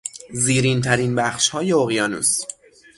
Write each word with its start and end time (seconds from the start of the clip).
زیرینترین 0.33 1.15
بخشهای 1.15 1.71
اقیانوس 1.73 2.43